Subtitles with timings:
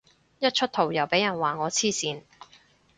[0.03, 0.05] 一出
[0.65, 2.23] 圖又俾人話我黐線